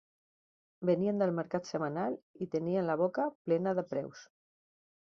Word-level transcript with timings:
Venien 0.89 1.21
del 1.23 1.33
mercat 1.41 1.69
setmanal 1.73 2.17
i 2.47 2.51
tenien 2.57 2.89
la 2.91 2.99
boca 3.05 3.31
plena 3.45 3.79
de 3.83 3.87
preus. 3.95 4.27